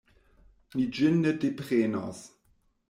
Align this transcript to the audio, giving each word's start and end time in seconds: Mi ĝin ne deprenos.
Mi 0.77 0.87
ĝin 0.99 1.21
ne 1.27 1.37
deprenos. 1.45 2.25